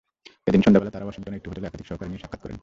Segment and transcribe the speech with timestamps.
[0.49, 2.57] এদিন সন্ধ্যাবেলা তাঁরা ওয়াশিংটনের একটি হোটেলে একাধিক সহকারী নিয়ে সাক্ষাৎ করেন।